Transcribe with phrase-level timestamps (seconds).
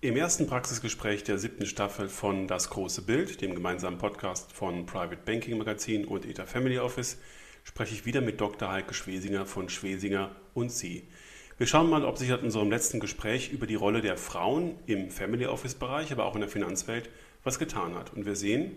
[0.00, 5.18] Im ersten Praxisgespräch der siebten Staffel von Das große Bild, dem gemeinsamen Podcast von Private
[5.24, 7.18] Banking Magazin und ETA Family Office,
[7.64, 8.70] spreche ich wieder mit Dr.
[8.70, 11.08] Heike Schwesinger von Schwesinger und Sie.
[11.56, 15.10] Wir schauen mal, ob sich in unserem letzten Gespräch über die Rolle der Frauen im
[15.10, 17.10] Family Office Bereich, aber auch in der Finanzwelt
[17.42, 18.12] was getan hat.
[18.14, 18.76] Und wir sehen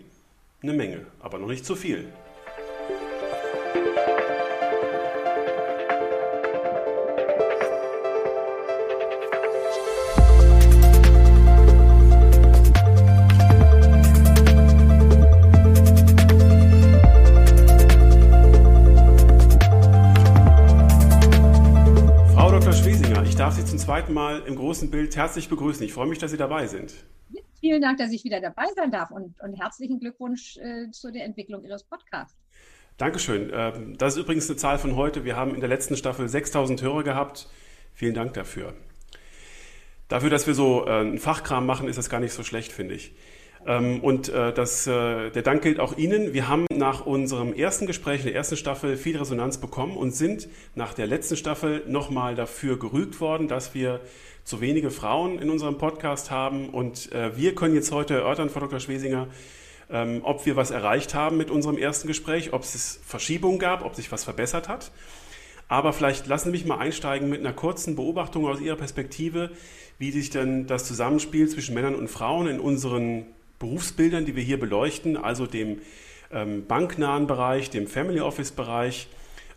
[0.60, 2.12] eine Menge, aber noch nicht zu viel.
[23.92, 25.84] Zweiten Mal im großen Bild herzlich begrüßen.
[25.84, 26.94] Ich freue mich, dass Sie dabei sind.
[27.60, 31.26] Vielen Dank, dass ich wieder dabei sein darf und, und herzlichen Glückwunsch äh, zu der
[31.26, 32.34] Entwicklung Ihres Podcasts.
[32.96, 33.50] Dankeschön.
[33.52, 35.26] Ähm, das ist übrigens eine Zahl von heute.
[35.26, 37.50] Wir haben in der letzten Staffel 6000 Hörer gehabt.
[37.92, 38.72] Vielen Dank dafür.
[40.08, 42.94] Dafür, dass wir so äh, einen Fachkram machen, ist das gar nicht so schlecht, finde
[42.94, 43.14] ich.
[43.66, 46.32] Ähm, und äh, das, äh, der Dank gilt auch Ihnen.
[46.32, 50.48] Wir haben nach unserem ersten Gespräch in der ersten Staffel viel Resonanz bekommen und sind
[50.74, 54.00] nach der letzten Staffel nochmal dafür gerügt worden, dass wir
[54.44, 56.70] zu wenige Frauen in unserem Podcast haben.
[56.70, 58.80] Und äh, wir können jetzt heute erörtern, Frau Dr.
[58.80, 59.28] Schwesinger,
[59.90, 63.94] ähm, ob wir was erreicht haben mit unserem ersten Gespräch, ob es Verschiebungen gab, ob
[63.94, 64.90] sich was verbessert hat.
[65.68, 69.50] Aber vielleicht lassen Sie mich mal einsteigen mit einer kurzen Beobachtung aus Ihrer Perspektive,
[69.98, 73.26] wie sich denn das Zusammenspiel zwischen Männern und Frauen in unseren
[73.62, 75.78] Berufsbildern, die wir hier beleuchten, also dem
[76.32, 79.08] ähm, banknahen Bereich, dem Family Office Bereich,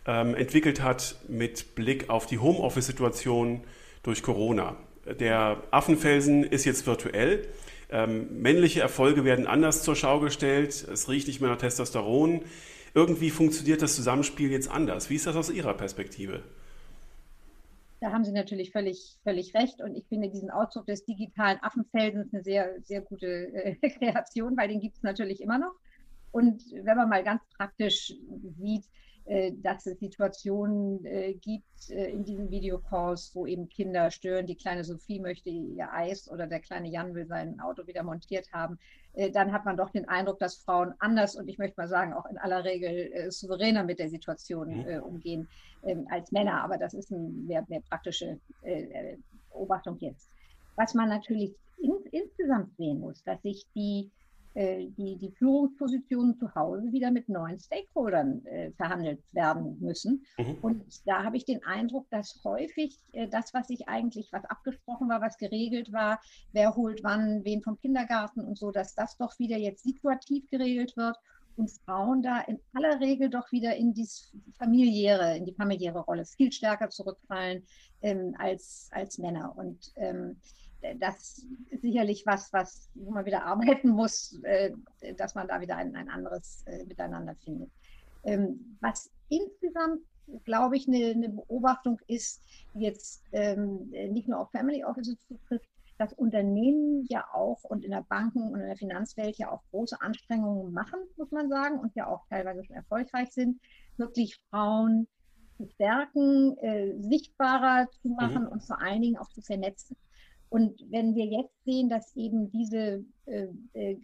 [0.06, 3.62] ähm, entwickelt hat mit Blick auf die Homeoffice-Situation
[4.04, 4.76] durch Corona.
[5.18, 7.48] Der Affenfelsen ist jetzt virtuell.
[7.90, 10.86] Ähm, männliche Erfolge werden anders zur Schau gestellt.
[10.92, 12.42] Es riecht nicht mehr nach Testosteron.
[12.94, 15.10] Irgendwie funktioniert das Zusammenspiel jetzt anders.
[15.10, 16.42] Wie ist das aus Ihrer Perspektive?
[18.00, 19.80] Da haben Sie natürlich völlig, völlig recht.
[19.80, 24.68] Und ich finde diesen Ausdruck des digitalen Affenfelsens eine sehr, sehr gute äh, Kreation, weil
[24.68, 25.74] den gibt es natürlich immer noch.
[26.30, 28.12] Und wenn man mal ganz praktisch
[28.58, 28.84] sieht,
[29.62, 34.84] dass es Situationen äh, gibt äh, in diesen Videocalls, wo eben Kinder stören, die kleine
[34.84, 38.78] Sophie möchte ihr Eis oder der kleine Jan will sein Auto wieder montiert haben,
[39.32, 42.26] dann hat man doch den Eindruck, dass Frauen anders und ich möchte mal sagen, auch
[42.26, 45.02] in aller Regel souveräner mit der Situation mhm.
[45.02, 45.48] umgehen
[45.84, 46.62] ähm, als Männer.
[46.62, 48.38] Aber das ist eine mehr, mehr praktische
[49.50, 50.28] Beobachtung jetzt.
[50.76, 54.25] Was man natürlich in, insgesamt sehen muss, dass sich die äh,
[54.56, 60.24] die, die Führungspositionen zu Hause wieder mit neuen Stakeholdern äh, verhandelt werden müssen.
[60.38, 60.58] Mhm.
[60.62, 65.08] Und da habe ich den Eindruck, dass häufig äh, das, was sich eigentlich, was abgesprochen
[65.10, 66.20] war, was geregelt war,
[66.52, 70.96] wer holt wann, wen vom Kindergarten und so, dass das doch wieder jetzt situativ geregelt
[70.96, 71.16] wird
[71.56, 74.08] und Frauen da in aller Regel doch wieder in die
[74.58, 77.66] familiäre, in die familiäre Rolle viel stärker zurückfallen
[78.02, 79.54] ähm, als, als Männer.
[79.56, 80.36] Und ähm,
[80.98, 84.72] das ist sicherlich was, was wo man wieder arbeiten muss, äh,
[85.16, 87.70] dass man da wieder ein, ein anderes äh, Miteinander findet.
[88.24, 90.00] Ähm, was insgesamt,
[90.44, 92.42] glaube ich, eine, eine, Beobachtung ist,
[92.74, 97.90] die jetzt ähm, nicht nur auf Family Offices zutrifft, dass Unternehmen ja auch und in
[97.90, 101.94] der Banken- und in der Finanzwelt ja auch große Anstrengungen machen, muss man sagen, und
[101.94, 103.60] ja auch teilweise schon erfolgreich sind,
[103.96, 105.06] wirklich Frauen
[105.56, 108.48] zu stärken, äh, sichtbarer zu machen mhm.
[108.48, 109.96] und vor allen Dingen auch zu vernetzen.
[110.48, 113.96] Und wenn wir jetzt sehen, dass eben diese äh, äh,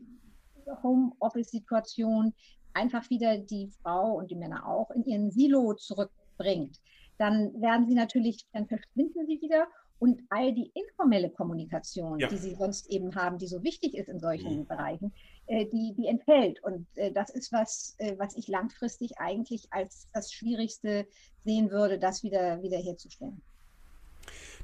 [0.83, 2.35] Homeoffice-Situation
[2.75, 6.81] einfach wieder die Frau und die Männer auch in ihren Silo zurückbringt,
[7.19, 9.67] dann werden sie natürlich, dann verschwinden sie wieder
[10.03, 12.27] und all die informelle Kommunikation, ja.
[12.27, 14.67] die sie sonst eben haben, die so wichtig ist in solchen mhm.
[14.67, 15.13] Bereichen,
[15.47, 16.61] äh, die, die entfällt.
[16.65, 21.07] Und äh, das ist was, äh, was ich langfristig eigentlich als das Schwierigste
[21.45, 23.43] sehen würde, das wieder, wieder herzustellen.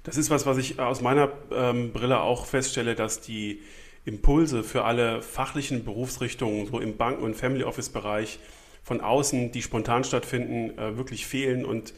[0.02, 3.60] Das ist was, was ich aus meiner ähm, Brille auch feststelle, dass die
[4.04, 8.38] Impulse für alle fachlichen Berufsrichtungen, so im Banken- und Family Office-Bereich
[8.82, 11.92] von außen, die spontan stattfinden, äh, wirklich fehlen und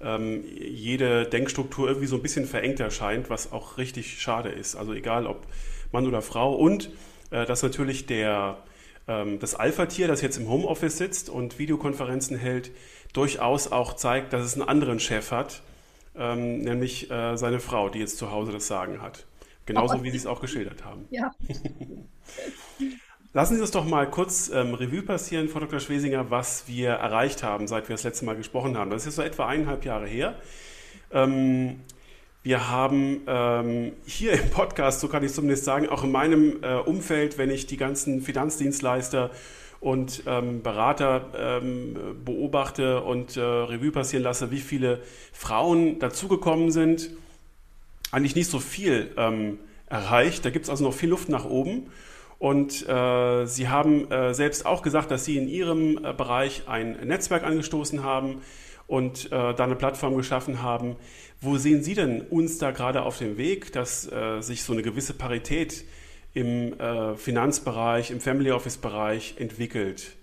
[0.00, 4.74] ähm, jede Denkstruktur irgendwie so ein bisschen verengt erscheint, was auch richtig schade ist.
[4.74, 5.46] Also egal ob
[5.92, 6.90] Mann oder Frau und
[7.30, 8.58] äh, dass natürlich der,
[9.06, 12.72] ähm, das Alpha-Tier, das jetzt im Homeoffice sitzt und Videokonferenzen hält,
[13.12, 15.62] durchaus auch zeigt, dass es einen anderen Chef hat
[16.16, 19.26] ähm, nämlich äh, seine Frau, die jetzt zu Hause das Sagen hat.
[19.66, 21.06] Genauso oh, wie Sie es auch geschildert haben.
[21.10, 21.32] Ja.
[23.34, 25.80] Lassen Sie uns doch mal kurz ähm, Revue passieren, Frau Dr.
[25.80, 28.90] Schwesinger, was wir erreicht haben, seit wir das letzte Mal gesprochen haben.
[28.90, 30.34] Das ist so etwa eineinhalb Jahre her.
[31.12, 31.80] Ähm,
[32.42, 36.74] wir haben ähm, hier im Podcast, so kann ich zumindest sagen, auch in meinem äh,
[36.74, 39.30] Umfeld, wenn ich die ganzen Finanzdienstleister
[39.82, 45.02] und ähm, Berater ähm, beobachte und äh, Revue passieren lasse, wie viele
[45.32, 47.10] Frauen dazugekommen sind,
[48.12, 49.58] eigentlich nicht so viel ähm,
[49.88, 50.44] erreicht.
[50.44, 51.90] Da gibt es also noch viel Luft nach oben.
[52.38, 56.92] Und äh, Sie haben äh, selbst auch gesagt, dass Sie in Ihrem äh, Bereich ein
[57.04, 58.42] Netzwerk angestoßen haben
[58.86, 60.94] und äh, da eine Plattform geschaffen haben.
[61.40, 64.82] Wo sehen Sie denn uns da gerade auf dem Weg, dass äh, sich so eine
[64.82, 65.84] gewisse Parität
[66.34, 70.16] im äh, Finanzbereich, im Family Office Bereich entwickelt?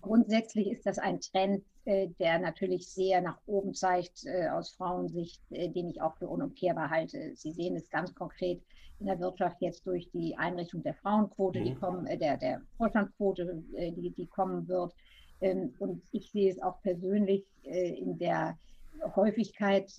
[0.00, 5.40] Grundsätzlich ist das ein Trend, äh, der natürlich sehr nach oben zeigt äh, aus Frauensicht,
[5.50, 7.34] äh, den ich auch für unumkehrbar halte.
[7.34, 8.60] Sie sehen es ganz konkret
[9.00, 11.64] in der Wirtschaft jetzt durch die Einrichtung der Frauenquote, mhm.
[11.64, 13.62] die kommen, der, der Vorstandsquote,
[13.96, 14.92] die, die kommen wird.
[15.40, 18.58] Ähm, und ich sehe es auch persönlich in der
[19.14, 19.90] Häufigkeit,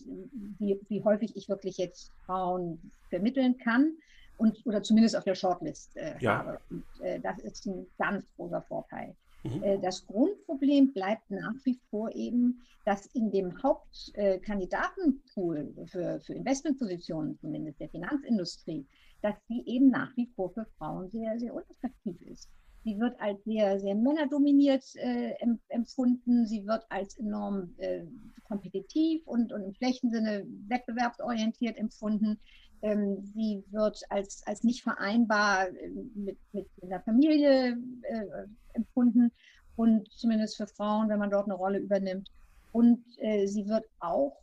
[0.60, 3.94] wie, wie häufig ich wirklich jetzt Frauen vermitteln kann
[4.40, 6.40] und oder zumindest auf der Shortlist äh, ja.
[6.40, 6.60] habe.
[6.70, 9.16] Und, äh, das ist ein ganz großer Vorteil.
[9.44, 9.64] Mhm.
[9.64, 17.38] Äh, das Grundproblem bleibt nach wie vor eben, dass in dem Hauptkandidatenpool für, für Investmentpositionen,
[17.40, 18.88] zumindest der Finanzindustrie,
[19.22, 22.50] dass die eben nach wie vor für Frauen sehr, sehr unattraktiv ist.
[22.86, 25.34] Sie wird als sehr, sehr männerdominiert äh,
[25.68, 26.48] empfunden.
[26.48, 28.06] Sie wird als enorm äh,
[28.48, 32.40] kompetitiv und, und im schlechten Sinne wettbewerbsorientiert empfunden.
[32.82, 38.26] Ähm, sie wird als, als nicht vereinbar äh, mit, mit einer Familie äh,
[38.74, 39.32] empfunden
[39.76, 42.30] und zumindest für Frauen, wenn man dort eine Rolle übernimmt.
[42.72, 44.38] Und äh, sie wird auch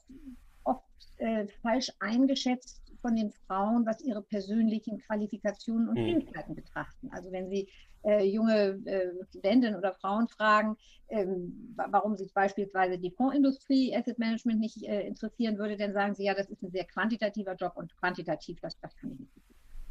[0.64, 0.84] oft
[1.18, 6.04] äh, falsch eingeschätzt von den Frauen, was ihre persönlichen Qualifikationen und hm.
[6.04, 7.08] Fähigkeiten betrachten.
[7.12, 7.68] Also wenn Sie
[8.02, 10.76] äh, junge äh, Studentinnen oder Frauen fragen,
[11.08, 16.24] ähm, warum sich beispielsweise die Fondsindustrie, Asset Management nicht äh, interessieren würde, dann sagen sie,
[16.24, 19.32] ja, das ist ein sehr quantitativer Job und quantitativ, das, das kann ich nicht.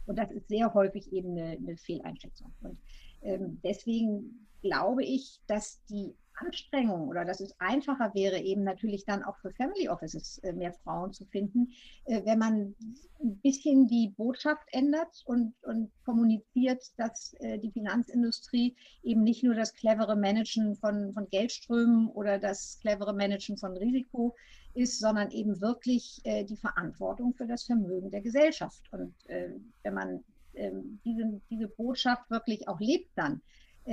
[0.07, 2.53] Und das ist sehr häufig eben eine, eine Fehleinschätzung.
[2.63, 2.77] Und
[3.21, 9.23] ähm, deswegen glaube ich, dass die Anstrengung oder dass es einfacher wäre, eben natürlich dann
[9.23, 11.71] auch für Family Offices äh, mehr Frauen zu finden,
[12.05, 12.75] äh, wenn man
[13.21, 19.55] ein bisschen die Botschaft ändert und, und kommuniziert, dass äh, die Finanzindustrie eben nicht nur
[19.55, 24.35] das clevere Managen von, von Geldströmen oder das clevere Managen von Risiko
[24.73, 28.81] ist, sondern eben wirklich die Verantwortung für das Vermögen der Gesellschaft.
[28.91, 30.21] Und wenn man
[30.55, 33.41] ähm, diese, diese Botschaft wirklich auch lebt dann,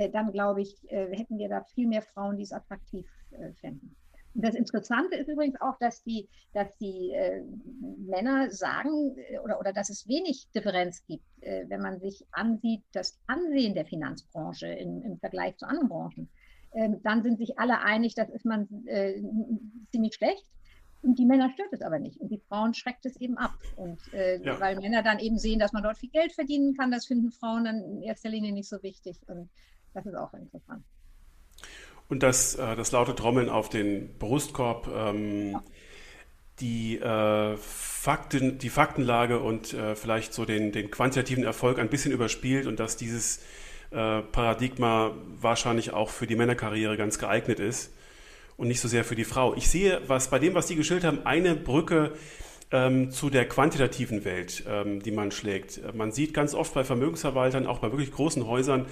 [0.09, 3.95] dann glaube ich, äh, hätten wir da viel mehr Frauen, die es attraktiv äh, fänden.
[4.35, 7.43] Und das Interessante ist übrigens auch, dass die, dass die äh,
[7.97, 13.19] Männer sagen oder, oder dass es wenig Differenz gibt, äh, wenn man sich ansieht, das
[13.27, 16.29] Ansehen der Finanzbranche in, im Vergleich zu anderen Branchen.
[16.73, 19.21] Ähm, dann sind sich alle einig, das ist man äh,
[19.91, 20.49] ziemlich schlecht.
[21.03, 22.19] Und die Männer stört es aber nicht.
[22.19, 23.57] Und die Frauen schreckt es eben ab.
[23.75, 24.57] Und ja.
[24.61, 27.65] weil Männer dann eben sehen, dass man dort viel Geld verdienen kann, das finden Frauen
[27.65, 29.17] dann in erster Linie nicht so wichtig.
[29.27, 29.49] Und
[29.93, 30.83] das ist auch interessant.
[32.09, 35.63] Und das, äh, das laute Trommeln auf den Brustkorb, ähm, ja.
[36.59, 42.11] die, äh, Fakten, die Faktenlage und äh, vielleicht so den, den quantitativen Erfolg ein bisschen
[42.11, 43.39] überspielt und dass dieses
[43.91, 47.93] äh, Paradigma wahrscheinlich auch für die Männerkarriere ganz geeignet ist
[48.57, 49.55] und nicht so sehr für die Frau.
[49.55, 52.11] Ich sehe, was bei dem, was Sie geschildert haben, eine Brücke
[52.71, 55.81] ähm, zu der quantitativen Welt, ähm, die man schlägt.
[55.95, 58.87] Man sieht ganz oft bei Vermögensverwaltern, auch bei wirklich großen Häusern,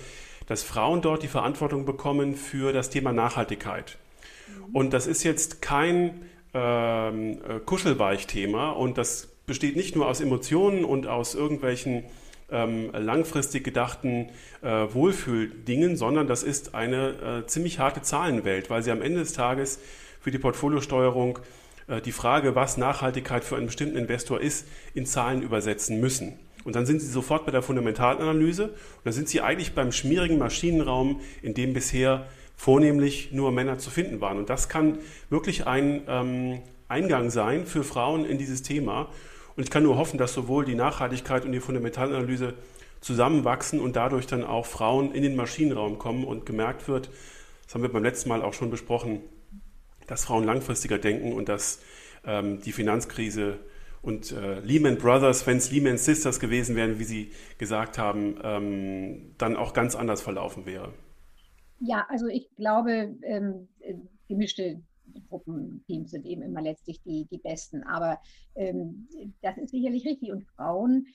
[0.47, 3.97] dass Frauen dort die Verantwortung bekommen für das Thema Nachhaltigkeit.
[4.73, 6.23] Und das ist jetzt kein
[6.53, 12.03] ähm, äh, Kuschelweich-Thema und das besteht nicht nur aus Emotionen und aus irgendwelchen
[12.51, 14.29] ähm, langfristig gedachten
[14.61, 19.33] äh, Wohlfühldingen, sondern das ist eine äh, ziemlich harte Zahlenwelt, weil sie am Ende des
[19.33, 19.79] Tages
[20.19, 21.39] für die Portfoliosteuerung
[21.87, 26.37] äh, die Frage, was Nachhaltigkeit für einen bestimmten Investor ist, in Zahlen übersetzen müssen.
[26.63, 30.37] Und dann sind Sie sofort bei der Fundamentalanalyse und dann sind Sie eigentlich beim schmierigen
[30.37, 34.37] Maschinenraum, in dem bisher vornehmlich nur Männer zu finden waren.
[34.37, 34.99] Und das kann
[35.29, 39.09] wirklich ein ähm, Eingang sein für Frauen in dieses Thema.
[39.55, 42.53] Und ich kann nur hoffen, dass sowohl die Nachhaltigkeit und die Fundamentalanalyse
[43.01, 47.09] zusammenwachsen und dadurch dann auch Frauen in den Maschinenraum kommen und gemerkt wird,
[47.65, 49.21] das haben wir beim letzten Mal auch schon besprochen,
[50.05, 51.79] dass Frauen langfristiger denken und dass
[52.25, 53.59] ähm, die Finanzkrise
[54.01, 59.35] und äh, Lehman Brothers, wenn es Lehman Sisters gewesen wären, wie Sie gesagt haben, ähm,
[59.37, 60.93] dann auch ganz anders verlaufen wäre.
[61.79, 63.67] Ja, also ich glaube, ähm,
[64.27, 64.81] gemischte
[65.29, 67.83] Gruppenteams sind eben immer letztlich die, die besten.
[67.83, 68.19] Aber
[68.55, 69.07] ähm,
[69.41, 70.31] das ist sicherlich richtig.
[70.31, 71.07] Und Frauen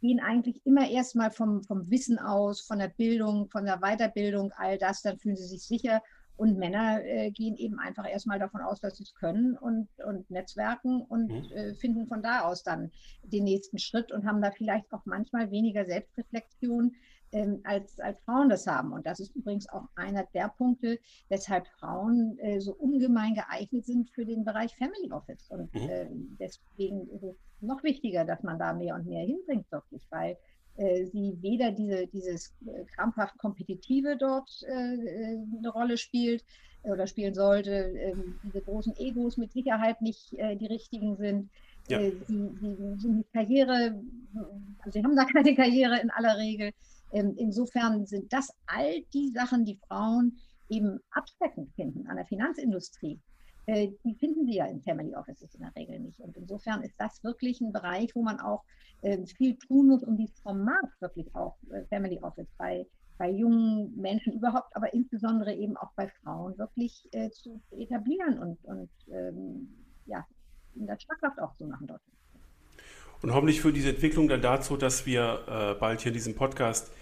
[0.00, 4.78] gehen eigentlich immer erstmal vom, vom Wissen aus, von der Bildung, von der Weiterbildung, all
[4.78, 6.02] das, dann fühlen sie sich sicher
[6.36, 10.30] und Männer äh, gehen eben einfach erstmal davon aus, dass sie es können und, und
[10.30, 11.52] netzwerken und mhm.
[11.52, 12.90] äh, finden von da aus dann
[13.22, 16.94] den nächsten Schritt und haben da vielleicht auch manchmal weniger Selbstreflexion,
[17.32, 18.92] ähm, als, als Frauen das haben.
[18.92, 24.10] Und das ist übrigens auch einer der Punkte, weshalb Frauen äh, so ungemein geeignet sind
[24.10, 25.50] für den Bereich Family Office.
[25.50, 25.88] Und mhm.
[25.88, 26.06] äh,
[26.38, 30.36] deswegen ist es noch wichtiger, dass man da mehr und mehr hinbringt, wirklich, weil
[30.76, 36.44] sie weder diese, dieses äh, krampfhaft Kompetitive dort äh, eine Rolle spielt
[36.82, 41.50] oder spielen sollte, ähm, diese großen Egos mit Sicherheit nicht die richtigen sind.
[41.88, 42.00] Ja.
[42.00, 44.00] Sie, sie, sie Karriere,
[44.78, 46.72] also sie haben da keine Karriere in aller Regel.
[47.12, 53.20] Ähm, insofern sind das all die Sachen, die Frauen eben abschreckend finden an der Finanzindustrie.
[53.66, 56.20] Äh, die finden sie ja in Family Offices in der Regel nicht.
[56.20, 58.62] Und insofern ist das wirklich ein Bereich, wo man auch
[59.02, 62.86] ähm, viel tun muss, um dieses Format wirklich auch äh, Family Office bei,
[63.18, 68.64] bei jungen Menschen überhaupt, aber insbesondere eben auch bei Frauen wirklich äh, zu etablieren und,
[68.64, 69.68] und ähm,
[70.06, 70.24] ja,
[70.76, 72.02] in der schmackhaft auch zu machen dort.
[73.22, 76.92] Und hoffentlich führt diese Entwicklung dann dazu, dass wir äh, bald hier in diesem Podcast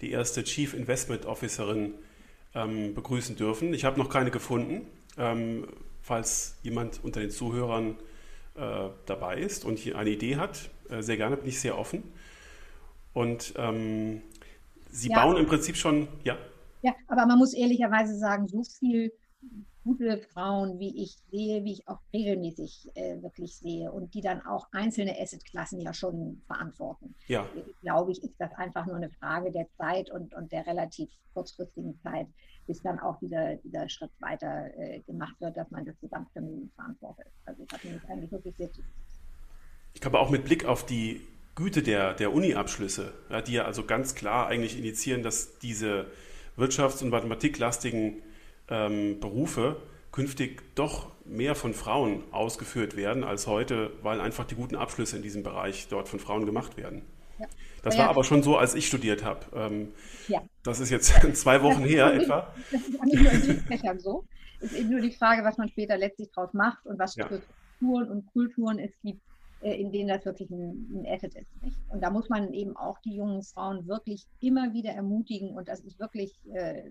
[0.00, 1.94] die erste Chief Investment Officerin
[2.54, 3.74] ähm, begrüßen dürfen.
[3.74, 4.86] Ich habe noch keine gefunden.
[5.18, 5.66] Ähm,
[6.04, 7.96] falls jemand unter den Zuhörern
[8.56, 12.02] äh, dabei ist und hier eine Idee hat, äh, sehr gerne, bin ich sehr offen.
[13.14, 14.20] Und ähm,
[14.90, 15.24] Sie ja.
[15.24, 16.36] bauen im Prinzip schon, ja.
[16.82, 19.12] Ja, aber man muss ehrlicherweise sagen, so viel
[19.82, 24.44] gute Frauen, wie ich sehe, wie ich auch regelmäßig äh, wirklich sehe und die dann
[24.44, 27.14] auch einzelne Assetklassen ja schon verantworten.
[27.28, 27.46] Ja.
[27.80, 31.98] Glaube ich, ist das einfach nur eine Frage der Zeit und, und der relativ kurzfristigen
[32.02, 32.26] Zeit,
[32.66, 37.26] bis dann auch dieser, dieser Schritt weiter äh, gemacht wird, dass man das Gesamtvermögen verantwortet.
[37.44, 38.70] Also ich habe mich eigentlich wirklich sehr
[39.92, 41.20] Ich glaube auch mit Blick auf die
[41.54, 46.06] Güte der, der Uni-Abschlüsse, ja, die ja also ganz klar eigentlich initiieren, dass diese
[46.56, 48.22] wirtschafts- und mathematiklastigen
[48.68, 49.76] ähm, Berufe
[50.10, 55.22] künftig doch mehr von Frauen ausgeführt werden als heute, weil einfach die guten Abschlüsse in
[55.22, 57.02] diesem Bereich dort von Frauen gemacht werden.
[57.38, 57.46] Ja.
[57.82, 59.40] Das ja, war aber schon so, als ich studiert habe.
[59.54, 59.92] Ähm,
[60.28, 60.42] ja.
[60.62, 62.52] Das ist jetzt zwei Wochen her etwa.
[62.72, 64.24] Das ist auch nicht nur in Fächern so.
[64.60, 67.42] Es ist eben nur die Frage, was man später letztlich daraus macht und was für
[67.78, 69.20] Strukturen und Kulturen es gibt,
[69.60, 71.62] äh, in denen das wirklich ein, ein Asset ist.
[71.62, 71.76] Nicht?
[71.88, 75.80] Und da muss man eben auch die jungen Frauen wirklich immer wieder ermutigen und das
[75.80, 76.90] ist wirklich äh,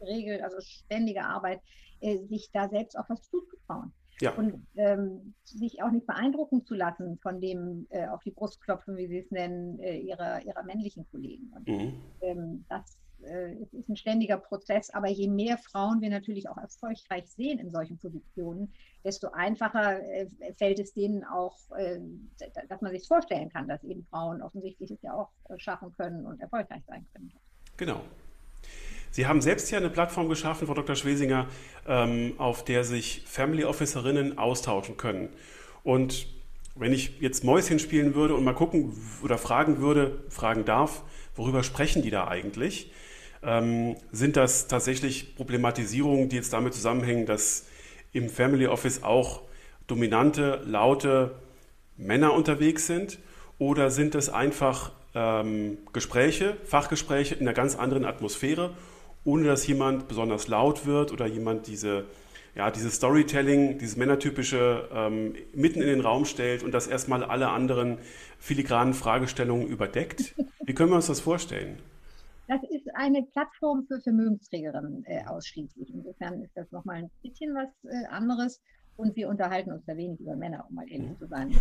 [0.00, 1.60] Regel, also ständige Arbeit,
[2.00, 3.92] äh, sich da selbst auch was zuzutrauen.
[4.20, 4.34] Ja.
[4.34, 8.96] Und ähm, sich auch nicht beeindrucken zu lassen von dem äh, auf die Brust klopfen,
[8.96, 11.52] wie Sie es nennen, äh, ihrer, ihrer männlichen Kollegen.
[11.54, 12.00] Und, mhm.
[12.22, 17.26] ähm, das äh, ist ein ständiger Prozess, aber je mehr Frauen wir natürlich auch erfolgreich
[17.28, 18.72] sehen in solchen Positionen,
[19.04, 22.00] desto einfacher äh, fällt es denen auch, äh,
[22.68, 26.26] dass man sich vorstellen kann, dass eben Frauen offensichtlich es ja auch äh, schaffen können
[26.26, 27.32] und erfolgreich sein können.
[27.76, 28.00] Genau.
[29.16, 30.94] Sie haben selbst ja eine Plattform geschaffen, Frau Dr.
[30.94, 31.46] Schwesinger,
[31.88, 35.30] ähm, auf der sich Family Officerinnen austauschen können.
[35.84, 36.26] Und
[36.74, 38.92] wenn ich jetzt Mäuschen spielen würde und mal gucken
[39.22, 41.02] oder fragen würde, fragen darf,
[41.34, 42.92] worüber sprechen die da eigentlich?
[43.42, 47.64] Ähm, sind das tatsächlich Problematisierungen, die jetzt damit zusammenhängen, dass
[48.12, 49.40] im Family Office auch
[49.86, 51.36] dominante, laute
[51.96, 53.18] Männer unterwegs sind?
[53.58, 58.74] Oder sind es einfach ähm, Gespräche, Fachgespräche in einer ganz anderen Atmosphäre
[59.26, 62.04] ohne dass jemand besonders laut wird oder jemand diese,
[62.54, 67.48] ja, dieses Storytelling, dieses Männertypische ähm, mitten in den Raum stellt und das erstmal alle
[67.48, 67.98] anderen
[68.38, 70.34] filigranen Fragestellungen überdeckt.
[70.64, 71.78] Wie können wir uns das vorstellen?
[72.48, 75.92] Das ist eine Plattform für Vermögensträgerinnen äh, ausschließlich.
[75.92, 78.60] Insofern ist das nochmal ein bisschen was äh, anderes.
[78.96, 81.18] Und wir unterhalten uns da wenig über Männer, um mal ehrlich mhm.
[81.18, 81.54] zu sein.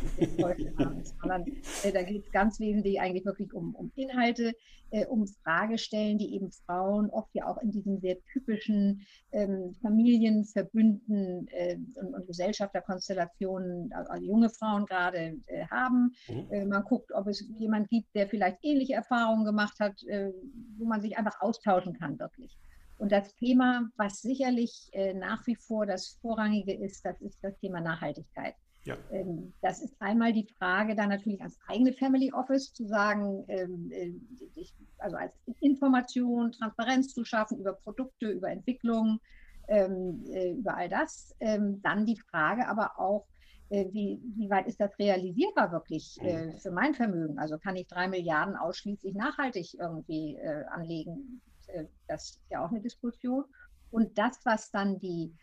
[1.21, 1.45] Sondern
[1.83, 4.53] äh, da geht es ganz wesentlich eigentlich wirklich um, um Inhalte,
[4.91, 11.47] äh, um Fragestellen, die eben Frauen oft ja auch in diesen sehr typischen ähm, Familienverbünden
[11.49, 16.15] äh, und, und, Gesellschafterkonstellationen, also junge Frauen gerade äh, haben.
[16.29, 16.47] Mhm.
[16.51, 20.31] Äh, man guckt, ob es jemand gibt, der vielleicht ähnliche Erfahrungen gemacht hat, äh,
[20.77, 22.57] wo man sich einfach austauschen kann, wirklich.
[22.97, 27.57] Und das Thema, was sicherlich äh, nach wie vor das Vorrangige ist, das ist das
[27.59, 28.55] Thema Nachhaltigkeit.
[28.85, 28.97] Ja.
[29.11, 33.91] Ähm, das ist einmal die Frage, dann natürlich als eigene Family Office zu sagen, ähm,
[33.91, 34.11] äh,
[34.55, 39.19] ich, also als Information, Transparenz zu schaffen über Produkte, über Entwicklung,
[39.67, 41.35] ähm, äh, über all das.
[41.39, 43.25] Ähm, dann die Frage aber auch,
[43.69, 46.57] äh, wie, wie, weit ist das realisierbar wirklich äh, mhm.
[46.59, 47.39] für mein Vermögen?
[47.39, 51.41] Also kann ich drei Milliarden ausschließlich nachhaltig irgendwie äh, anlegen?
[51.69, 53.45] Äh, das ist ja auch eine Diskussion.
[53.91, 55.33] Und das, was dann die,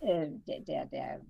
[0.00, 1.20] äh, der, der, der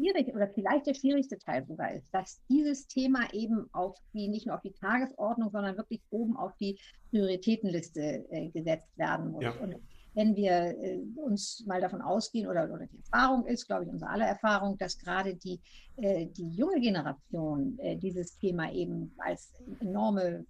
[0.00, 4.46] schwierig oder vielleicht der schwierigste Teil sogar ist, dass dieses Thema eben auf die, nicht
[4.46, 6.78] nur auf die Tagesordnung, sondern wirklich oben auf die
[7.10, 9.44] Prioritätenliste äh, gesetzt werden muss.
[9.44, 9.52] Ja.
[9.60, 9.76] Und
[10.14, 14.10] wenn wir äh, uns mal davon ausgehen, oder, oder die Erfahrung ist, glaube ich, unsere
[14.10, 15.60] aller Erfahrung, dass gerade die,
[15.96, 20.46] äh, die junge Generation dieses Thema eben als enorme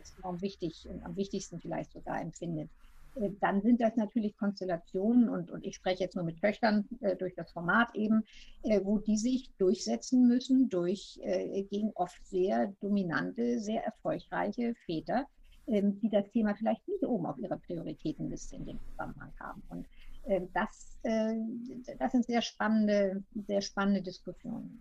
[0.00, 2.70] als enorm wichtig und am wichtigsten vielleicht sogar empfindet.
[3.16, 7.16] Äh, dann sind das natürlich Konstellationen und, und ich spreche jetzt nur mit Töchtern äh,
[7.16, 8.24] durch das Format eben,
[8.62, 15.26] äh, wo die sich durchsetzen müssen durch äh, gegen oft sehr dominante, sehr erfolgreiche Väter,
[15.66, 19.62] ähm, die das Thema vielleicht nicht oben auf ihrer Prioritätenliste in dem Zusammenhang haben.
[19.68, 19.86] Und
[20.52, 21.34] das, äh,
[21.98, 24.80] das sind sehr spannende, sehr spannende Diskussionen.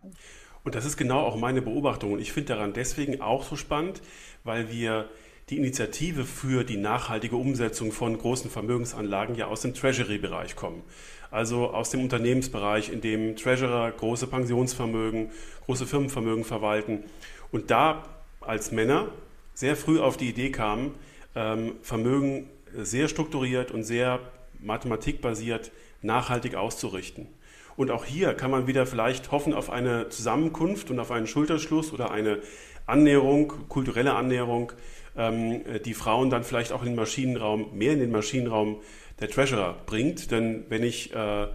[0.63, 2.13] Und das ist genau auch meine Beobachtung.
[2.13, 4.01] Und ich finde daran deswegen auch so spannend,
[4.43, 5.09] weil wir
[5.49, 10.83] die Initiative für die nachhaltige Umsetzung von großen Vermögensanlagen ja aus dem Treasury-Bereich kommen.
[11.31, 15.31] Also aus dem Unternehmensbereich, in dem Treasurer große Pensionsvermögen,
[15.65, 17.03] große Firmenvermögen verwalten.
[17.51, 18.03] Und da
[18.41, 19.11] als Männer
[19.53, 20.95] sehr früh auf die Idee kamen,
[21.35, 24.19] ähm, Vermögen sehr strukturiert und sehr
[24.59, 27.27] mathematikbasiert nachhaltig auszurichten.
[27.75, 31.93] Und auch hier kann man wieder vielleicht hoffen auf eine Zusammenkunft und auf einen Schulterschluss
[31.93, 32.39] oder eine
[32.85, 34.73] Annäherung, kulturelle Annäherung
[35.15, 38.81] ähm, die Frauen dann vielleicht auch in den Maschinenraum, mehr in den Maschinenraum
[39.19, 40.31] der Treasurer bringt.
[40.31, 41.47] Denn wenn ich äh,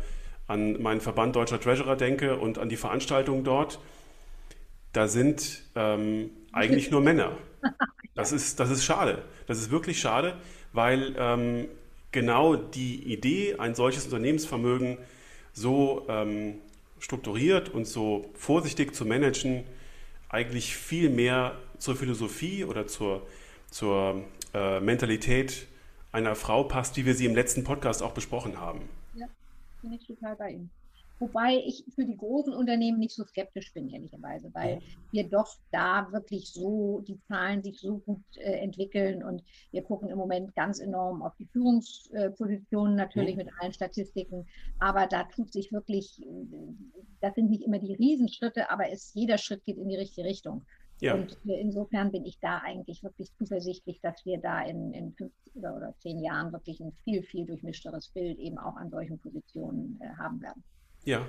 [0.47, 3.81] an meinen Verband Deutscher Treasurer denke und an die Veranstaltungen dort,
[4.93, 7.37] da sind ähm, eigentlich nur Männer.
[8.17, 9.25] Das ist, das ist schade.
[9.49, 10.37] Das ist wirklich schade,
[10.73, 11.67] weil ähm,
[12.15, 14.97] genau die Idee, ein solches Unternehmensvermögen
[15.53, 16.55] so ähm,
[16.99, 19.65] strukturiert und so vorsichtig zu managen,
[20.31, 23.27] eigentlich viel mehr zur Philosophie oder zur
[23.75, 24.23] zur
[24.55, 25.67] äh, Mentalität
[26.13, 28.89] einer Frau passt, wie wir sie im letzten Podcast auch besprochen haben.
[29.15, 29.27] Ja,
[29.83, 30.71] bin ich total bei Ihnen.
[31.19, 34.81] Wobei ich für die großen Unternehmen nicht so skeptisch bin, ehrlicherweise, weil
[35.13, 40.09] wir doch da wirklich so, die Zahlen sich so gut äh, entwickeln und wir gucken
[40.09, 43.39] im Moment ganz enorm auf die Führungspositionen natürlich oh.
[43.39, 44.47] mit allen Statistiken,
[44.81, 46.21] aber da tut sich wirklich,
[47.21, 50.65] das sind nicht immer die Riesenschritte, aber es, jeder Schritt geht in die richtige Richtung.
[51.01, 51.15] Ja.
[51.15, 55.77] Und insofern bin ich da eigentlich wirklich zuversichtlich, dass wir da in, in fünf oder,
[55.77, 60.09] oder zehn Jahren wirklich ein viel, viel durchmischteres Bild eben auch an solchen Positionen äh,
[60.17, 60.63] haben werden.
[61.05, 61.27] Ja.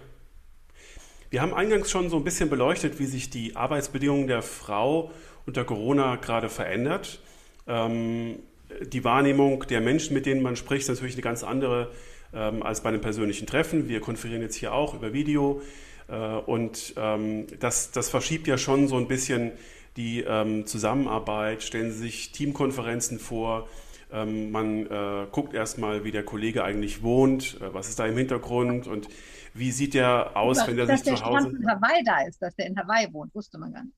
[1.29, 5.11] Wir haben eingangs schon so ein bisschen beleuchtet, wie sich die Arbeitsbedingungen der Frau
[5.45, 7.19] unter Corona gerade verändert.
[7.67, 8.39] Ähm,
[8.81, 11.91] die Wahrnehmung der Menschen, mit denen man spricht, ist natürlich eine ganz andere
[12.33, 13.89] ähm, als bei einem persönlichen Treffen.
[13.89, 15.61] Wir konferieren jetzt hier auch über Video.
[16.07, 19.51] Äh, und ähm, das, das verschiebt ja schon so ein bisschen
[19.97, 21.63] die ähm, Zusammenarbeit.
[21.63, 23.67] Stellen Sie sich Teamkonferenzen vor.
[24.11, 28.15] Ähm, man äh, guckt erstmal, wie der Kollege eigentlich wohnt, äh, was ist da im
[28.15, 29.09] Hintergrund und
[29.55, 31.49] wie sieht der aus, dass, wenn der sich zu Hause...
[31.49, 33.95] Dass der in Hawaii da ist, dass der in Hawaii wohnt, wusste man gar nicht.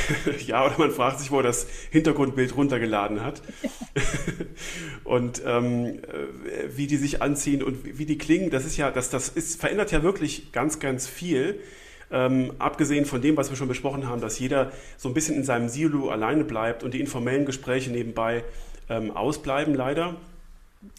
[0.46, 3.42] ja, oder man fragt sich, wo er das Hintergrundbild runtergeladen hat.
[5.04, 9.10] und ähm, äh, wie die sich anziehen und wie die klingen, das ist ja, das,
[9.10, 11.60] das ist, verändert ja wirklich ganz, ganz viel.
[12.10, 15.44] Ähm, abgesehen von dem, was wir schon besprochen haben, dass jeder so ein bisschen in
[15.44, 18.44] seinem Silo alleine bleibt und die informellen Gespräche nebenbei
[18.88, 20.16] ähm, ausbleiben, leider.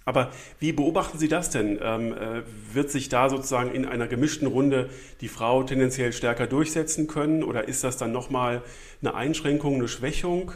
[0.05, 1.79] Aber wie beobachten Sie das denn?
[1.81, 2.43] Ähm, äh,
[2.73, 4.89] wird sich da sozusagen in einer gemischten Runde
[5.21, 8.63] die Frau tendenziell stärker durchsetzen können oder ist das dann nochmal
[9.01, 10.51] eine Einschränkung, eine Schwächung?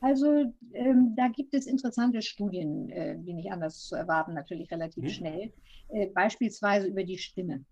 [0.00, 5.04] Also ähm, da gibt es interessante Studien, äh, wie nicht anders zu erwarten, natürlich relativ
[5.04, 5.10] hm.
[5.10, 5.52] schnell,
[5.88, 7.64] äh, beispielsweise über die Stimme.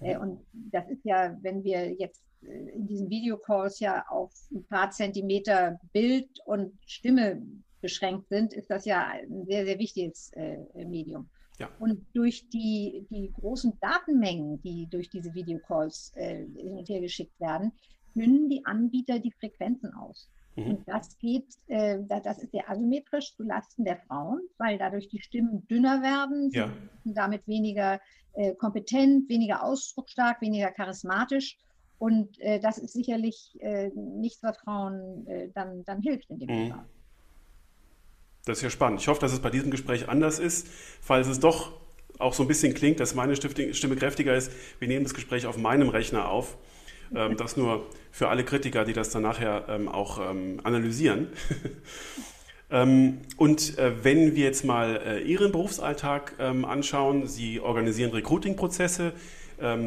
[0.00, 4.64] Äh, und das ist ja, wenn wir jetzt äh, in diesen Videocalls ja auf ein
[4.64, 7.42] paar Zentimeter Bild und Stimme
[7.84, 11.28] beschränkt sind, ist das ja ein sehr, sehr wichtiges äh, Medium.
[11.58, 11.68] Ja.
[11.78, 17.38] Und durch die, die großen Datenmengen, die durch diese Videocalls äh, hin und her geschickt
[17.38, 17.72] werden,
[18.14, 20.30] dünnen die Anbieter die Frequenzen aus.
[20.56, 20.66] Mhm.
[20.66, 25.66] Und das geht, äh, das ist sehr asymmetrisch zulasten der Frauen, weil dadurch die Stimmen
[25.68, 26.72] dünner werden, ja.
[27.04, 28.00] damit weniger
[28.32, 31.58] äh, kompetent, weniger ausdrucksstark, weniger charismatisch.
[31.98, 36.48] Und äh, das ist sicherlich äh, nichts, was Frauen äh, dann, dann hilft in dem
[36.48, 36.70] mhm.
[36.70, 36.84] Fall.
[38.44, 39.00] Das ist ja spannend.
[39.00, 40.66] Ich hoffe, dass es bei diesem Gespräch anders ist,
[41.00, 41.72] falls es doch
[42.18, 44.52] auch so ein bisschen klingt, dass meine Stimme kräftiger ist.
[44.78, 46.56] Wir nehmen das Gespräch auf meinem Rechner auf.
[47.14, 51.28] Ähm, das nur für alle Kritiker, die das dann nachher ähm, auch ähm, analysieren.
[53.36, 59.12] und äh, wenn wir jetzt mal äh, Ihren Berufsalltag anschauen, Sie organisieren Recruiting-Prozesse,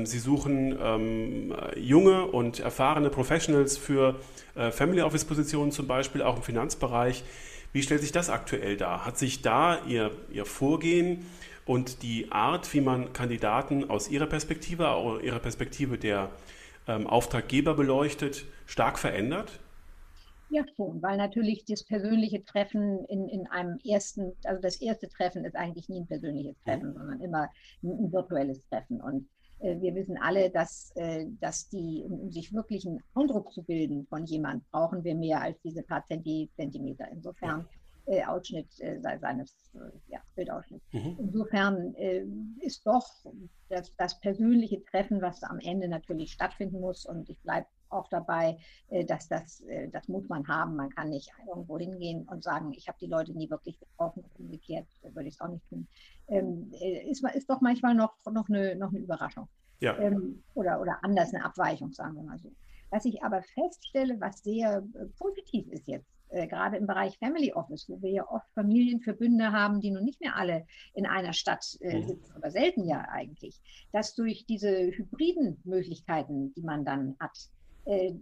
[0.05, 4.15] Sie suchen junge und erfahrene Professionals für
[4.55, 7.23] äh, Family Office-Positionen zum Beispiel, auch im Finanzbereich.
[7.73, 9.05] Wie stellt sich das aktuell dar?
[9.05, 11.25] Hat sich da Ihr, Ihr Vorgehen
[11.65, 16.29] und die Art, wie man Kandidaten aus Ihrer Perspektive, auch Ihrer Perspektive der
[16.87, 19.59] ähm, Auftraggeber beleuchtet, stark verändert?
[20.49, 25.43] Ja, schon, weil natürlich das persönliche Treffen in, in einem ersten, also das erste Treffen
[25.43, 27.49] ist eigentlich nie ein persönliches Treffen, sondern immer
[27.83, 29.01] ein, ein, virtuelles Treffen.
[29.01, 29.27] Und
[29.59, 34.25] wir wissen alle, dass, äh, dass die, um sich wirklich einen Eindruck zu bilden von
[34.25, 37.07] jemand, brauchen wir mehr als diese paar Zentimeter.
[37.11, 37.67] Insofern
[38.05, 38.67] äh, Ausschnitt
[39.01, 39.71] seines
[40.07, 40.85] ja, Bildausschnitts.
[40.93, 41.17] Mhm.
[41.19, 41.93] Insofern
[42.61, 43.05] ist doch
[43.69, 47.05] das, das persönliche Treffen, was am Ende natürlich stattfinden muss.
[47.05, 48.57] Und ich bleibe auch dabei,
[49.07, 50.75] dass das, das muss man haben.
[50.75, 54.23] Man kann nicht irgendwo hingehen und sagen, ich habe die Leute nie wirklich getroffen.
[54.37, 55.87] Umgekehrt würde ich es auch nicht tun
[56.27, 59.47] ähm, äh, ist, ist doch manchmal noch, noch, eine, noch eine Überraschung.
[59.79, 59.97] Ja.
[59.99, 62.51] Ähm, oder, oder anders eine Abweichung, sagen wir mal so.
[62.89, 67.53] Was ich aber feststelle, was sehr äh, positiv ist jetzt, äh, gerade im Bereich Family
[67.53, 71.77] Office, wo wir ja oft Familienverbünde haben, die nun nicht mehr alle in einer Stadt
[71.81, 72.07] äh, mhm.
[72.07, 77.56] sitzen, oder selten ja eigentlich, dass durch diese hybriden Möglichkeiten, die man dann hat, äh,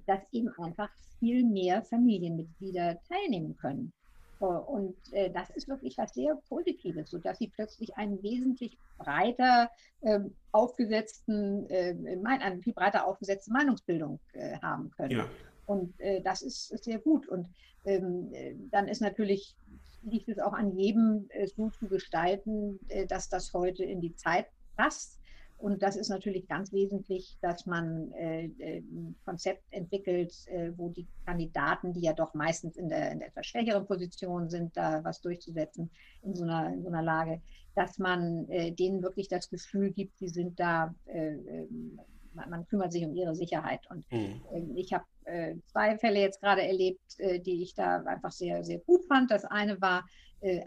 [0.05, 3.91] dass eben einfach viel mehr Familienmitglieder teilnehmen können.
[4.39, 10.35] Und äh, das ist wirklich was sehr Positives, sodass sie plötzlich einen wesentlich breiter ähm,
[10.51, 15.11] aufgesetzten, äh, eine viel breiter aufgesetzte Meinungsbildung äh, haben können.
[15.11, 15.29] Ja.
[15.67, 17.27] Und äh, das ist, sehr gut.
[17.27, 17.47] Und
[17.85, 19.55] ähm, äh, dann ist natürlich,
[20.03, 24.15] liegt es auch an jedem, es so zu gestalten, äh, dass das heute in die
[24.15, 25.19] Zeit passt
[25.57, 30.89] und das ist natürlich ganz wesentlich, dass man äh, äh, ein Konzept entwickelt, äh, wo
[30.89, 35.03] die Kandidaten, die ja doch meistens in der, in der etwas schwächeren Position sind, da
[35.03, 35.89] was durchzusetzen
[36.23, 37.41] in so einer, in so einer Lage,
[37.73, 41.99] dass man äh, denen wirklich das Gefühl gibt, sie sind da, äh, ähm,
[42.33, 43.89] man, man, kümmert sich um ihre Sicherheit.
[43.89, 44.41] Und mhm.
[44.51, 48.79] Ähm, ich habe äh, zwei Fälle jetzt gerade erlebt, die ich da einfach sehr, sehr
[48.79, 49.31] gut fand.
[49.31, 50.05] Das eine war,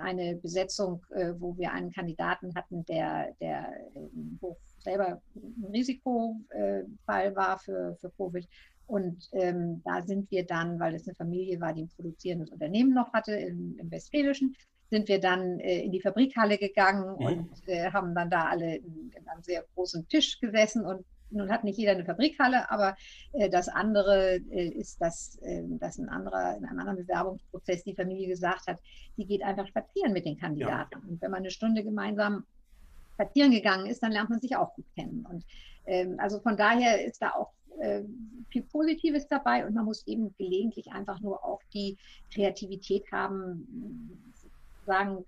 [0.01, 1.05] eine Besetzung,
[1.39, 4.57] wo wir einen Kandidaten hatten, der, der ähm, hoch
[4.89, 8.47] selber ein Risikofall war für, für Covid.
[8.87, 12.95] Und ähm, da sind wir dann, weil es eine Familie war, die ein produzierendes Unternehmen
[12.95, 14.57] noch hatte im, im Westfälischen,
[14.91, 17.27] sind wir dann äh, in die Fabrikhalle gegangen mhm.
[17.27, 21.51] und äh, haben dann da alle in, in, einem sehr großen Tisch gesessen und nun
[21.51, 22.97] hat nicht jeder eine Fabrikhalle, aber
[23.35, 27.95] äh, das andere äh, ist, dass, ähm, dass ein anderer, in einem anderen Bewerbungsprozess die
[27.95, 28.81] Familie gesagt hat,
[29.19, 30.99] die geht einfach spazieren mit den Kandidaten.
[31.03, 31.09] Ja.
[31.11, 32.45] Und wenn man eine Stunde gemeinsam
[33.19, 35.27] spazieren gegangen ist, dann lernt man sich auch gut kennen.
[35.29, 35.45] Und
[35.87, 38.03] ähm, also von daher ist da auch äh,
[38.51, 41.97] viel Positives dabei und man muss eben gelegentlich einfach nur auch die
[42.33, 44.33] Kreativität haben,
[44.87, 45.25] sagen,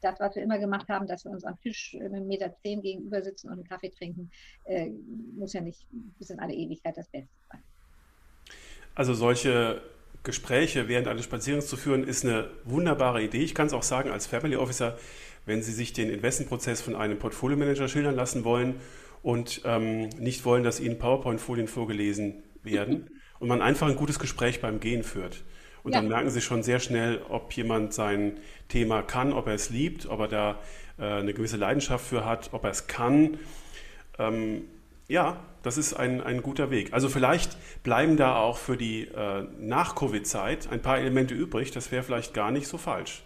[0.00, 2.82] das, was wir immer gemacht haben, dass wir uns am Tisch mit einem Meter zehn
[2.82, 4.30] gegenüber sitzen und einen Kaffee trinken,
[4.64, 4.90] äh,
[5.36, 5.86] muss ja nicht
[6.18, 7.62] bis in alle Ewigkeit das Beste sein.
[8.94, 9.82] Also solche
[10.22, 13.42] Gespräche während eines Spazierens zu führen, ist eine wunderbare Idee.
[13.42, 14.98] Ich kann es auch sagen, als Family Officer
[15.48, 18.76] wenn Sie sich den Investmentprozess von einem Portfolio-Manager schildern lassen wollen
[19.22, 24.60] und ähm, nicht wollen, dass Ihnen PowerPoint-Folien vorgelesen werden und man einfach ein gutes Gespräch
[24.60, 25.42] beim Gehen führt.
[25.82, 26.00] Und ja.
[26.00, 30.06] dann merken Sie schon sehr schnell, ob jemand sein Thema kann, ob er es liebt,
[30.06, 30.58] ob er da
[30.98, 33.38] äh, eine gewisse Leidenschaft für hat, ob er es kann.
[34.18, 34.64] Ähm,
[35.08, 36.92] ja, das ist ein, ein guter Weg.
[36.92, 41.70] Also vielleicht bleiben da auch für die äh, Nach-Covid-Zeit ein paar Elemente übrig.
[41.70, 43.24] Das wäre vielleicht gar nicht so falsch.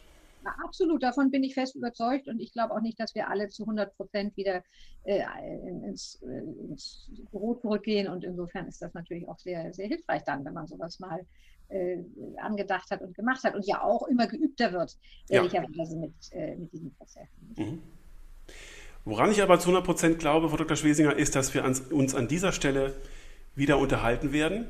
[0.64, 3.62] Absolut, davon bin ich fest überzeugt und ich glaube auch nicht, dass wir alle zu
[3.64, 4.62] 100 Prozent wieder
[5.04, 5.22] äh,
[5.86, 10.44] ins, äh, ins, Büro zurückgehen und insofern ist das natürlich auch sehr, sehr hilfreich dann,
[10.44, 11.24] wenn man sowas mal
[11.68, 11.98] äh,
[12.38, 14.96] angedacht hat und gemacht hat und ja auch immer geübter wird,
[15.28, 16.00] ehrlicherweise ja.
[16.00, 17.54] mit, äh, mit diesen Prozessen.
[17.56, 17.82] Mhm.
[19.04, 20.76] Woran ich aber zu 100 Prozent glaube, Frau Dr.
[20.76, 22.94] Schwesinger, ist, dass wir uns an dieser Stelle
[23.54, 24.66] wieder unterhalten werden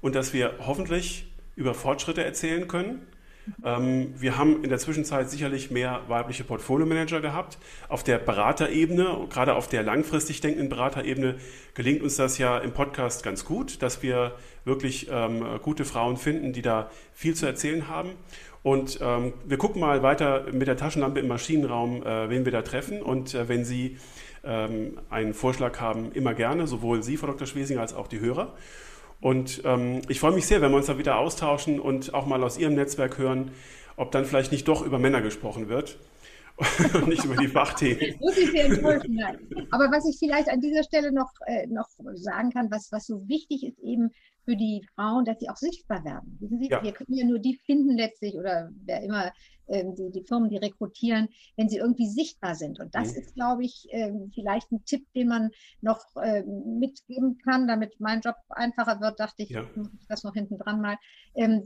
[0.00, 3.06] und dass wir hoffentlich über Fortschritte erzählen können
[3.64, 7.58] ähm, wir haben in der Zwischenzeit sicherlich mehr weibliche Portfolio-Manager gehabt.
[7.88, 11.36] Auf der Beraterebene, gerade auf der langfristig denkenden Beraterebene,
[11.74, 14.32] gelingt uns das ja im Podcast ganz gut, dass wir
[14.64, 18.10] wirklich ähm, gute Frauen finden, die da viel zu erzählen haben.
[18.62, 22.62] Und ähm, wir gucken mal weiter mit der Taschenlampe im Maschinenraum, äh, wen wir da
[22.62, 23.02] treffen.
[23.02, 23.98] Und äh, wenn Sie
[24.44, 27.46] ähm, einen Vorschlag haben, immer gerne, sowohl Sie, Frau Dr.
[27.46, 28.54] Schwesinger, als auch die Hörer.
[29.20, 32.42] Und ähm, ich freue mich sehr, wenn wir uns da wieder austauschen und auch mal
[32.42, 33.50] aus Ihrem Netzwerk hören,
[33.96, 35.98] ob dann vielleicht nicht doch über Männer gesprochen wird
[36.94, 38.16] und nicht über die Fachthemen.
[38.20, 39.38] Muss ich sehr enttäuschen, nein.
[39.70, 43.28] Aber was ich vielleicht an dieser Stelle noch, äh, noch sagen kann, was, was so
[43.28, 44.12] wichtig ist eben
[44.48, 46.38] für die Frauen, dass sie auch sichtbar werden.
[46.40, 46.82] Sie, ja.
[46.82, 49.30] wir können ja nur die finden letztlich oder wer immer
[49.66, 52.80] ähm, die, die Firmen, die rekrutieren, wenn sie irgendwie sichtbar sind.
[52.80, 53.20] Und das mhm.
[53.20, 55.50] ist, glaube ich, ähm, vielleicht ein Tipp, den man
[55.82, 59.68] noch ähm, mitgeben kann, damit mein Job einfacher wird, dachte ich, ja.
[60.08, 60.96] das noch hinten dran mal,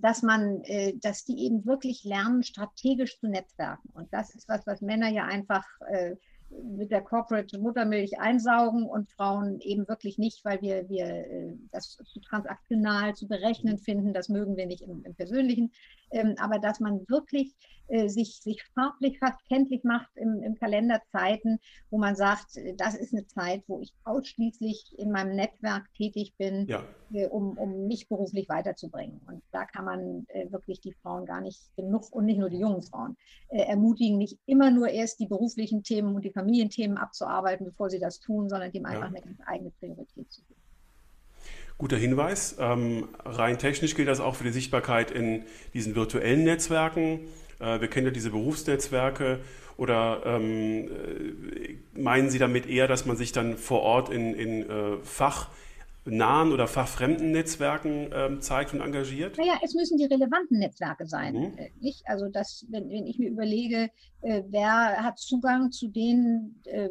[0.00, 3.90] dass man, äh, dass die eben wirklich lernen, strategisch zu netzwerken.
[3.94, 6.16] Und das ist was, was Männer ja einfach äh,
[6.62, 11.96] mit der Corporate Muttermilch einsaugen und Frauen eben wirklich nicht, weil wir, wir äh, das
[11.96, 14.12] zu transaktional zu berechnen finden.
[14.12, 15.72] Das mögen wir nicht im, im Persönlichen.
[16.12, 17.54] Ähm, aber dass man wirklich
[17.92, 21.58] äh, sich, sich farblich fast kenntlich macht im, im Kalenderzeiten,
[21.90, 26.32] wo man sagt, äh, das ist eine Zeit, wo ich ausschließlich in meinem Netzwerk tätig
[26.38, 26.82] bin, ja.
[27.12, 29.20] äh, um, um mich beruflich weiterzubringen.
[29.26, 32.60] Und da kann man äh, wirklich die Frauen gar nicht genug und nicht nur die
[32.60, 33.16] jungen Frauen
[33.48, 37.98] äh, ermutigen, nicht immer nur erst die beruflichen Themen und die Familienthemen abzuarbeiten, bevor sie
[37.98, 39.08] das tun, sondern dem einfach ja.
[39.08, 40.61] eine ganz eigene Priorität zu geben.
[41.78, 42.56] Guter Hinweis.
[42.58, 47.20] Ähm, rein technisch gilt das auch für die Sichtbarkeit in diesen virtuellen Netzwerken.
[47.58, 49.40] Äh, wir kennen ja diese Berufsnetzwerke.
[49.76, 54.68] Oder ähm, äh, meinen Sie damit eher, dass man sich dann vor Ort in, in
[54.68, 59.38] äh, fachnahen oder fachfremden Netzwerken ähm, zeigt und engagiert?
[59.38, 61.34] Naja, es müssen die relevanten Netzwerke sein.
[61.34, 61.58] Mhm.
[61.58, 62.02] Äh, nicht?
[62.06, 66.90] Also, das, wenn, wenn ich mir überlege, äh, wer hat Zugang zu den äh,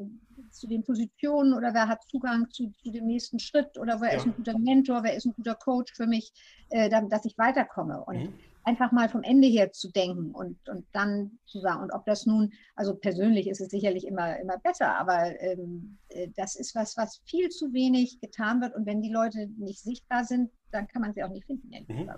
[0.52, 4.18] zu den Positionen oder wer hat Zugang zu, zu dem nächsten Schritt oder wer ja.
[4.18, 6.32] ist ein guter Mentor, wer ist ein guter Coach für mich,
[6.70, 8.04] äh, dass ich weiterkomme.
[8.04, 8.34] Und mhm.
[8.64, 12.26] einfach mal vom Ende her zu denken und, und dann zu sagen, und ob das
[12.26, 16.98] nun, also persönlich ist es sicherlich immer, immer besser, aber ähm, äh, das ist was,
[16.98, 18.76] was viel zu wenig getan wird.
[18.76, 21.70] Und wenn die Leute nicht sichtbar sind, dann kann man sie auch nicht finden.
[21.88, 22.10] Mhm.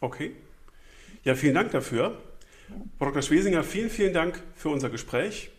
[0.00, 0.36] Okay.
[1.24, 2.20] Ja, vielen Dank dafür.
[2.98, 3.22] Frau Dr.
[3.22, 5.50] Schwesinger, vielen, vielen Dank für unser Gespräch.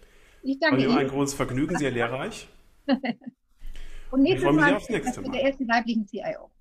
[0.43, 2.47] Ich danke mir ein großes Vergnügen, sehr lehrreich.
[4.11, 5.31] Und nächstes Mal aufs nächste Mal.
[5.31, 6.51] der ersten weiblichen CIO.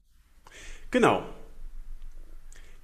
[0.91, 1.25] Genau.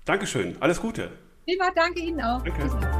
[0.05, 0.57] Dankeschön.
[0.61, 1.11] Alles Gute.
[1.45, 2.43] Vielen danke Ihnen auch.
[2.43, 2.98] Danke.